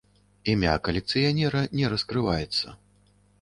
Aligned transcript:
Імя 0.53 0.71
калекцыянера 0.87 1.61
не 1.81 1.93
раскрываецца. 1.93 2.67